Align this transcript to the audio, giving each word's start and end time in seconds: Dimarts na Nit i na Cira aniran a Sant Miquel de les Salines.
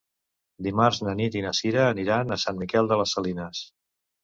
Dimarts 0.67 1.01
na 1.07 1.13
Nit 1.19 1.37
i 1.37 1.43
na 1.43 1.51
Cira 1.59 1.85
aniran 1.91 2.35
a 2.37 2.39
Sant 2.47 2.59
Miquel 2.65 2.91
de 2.95 3.01
les 3.03 3.17
Salines. 3.19 3.65